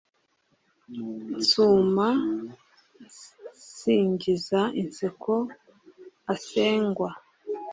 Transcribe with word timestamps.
nsuma 1.37 2.07
nsingiza 3.59 4.61
inseko 4.81 5.35
asengwa 6.33 7.09